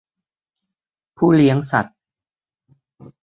[1.17, 1.97] ผู้เลี้ยงสัตว์